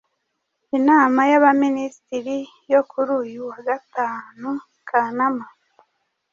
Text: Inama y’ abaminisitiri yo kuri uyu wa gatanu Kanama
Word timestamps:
Inama 0.77 1.19
y’ 1.31 1.33
abaminisitiri 1.39 2.37
yo 2.71 2.81
kuri 2.89 3.11
uyu 3.21 3.41
wa 3.49 3.59
gatanu 3.67 4.49
Kanama 4.87 5.45